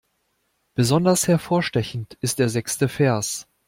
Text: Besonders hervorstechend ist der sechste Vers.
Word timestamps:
Besonders 0.73 1.27
hervorstechend 1.27 2.15
ist 2.21 2.39
der 2.39 2.49
sechste 2.49 2.89
Vers. 2.89 3.47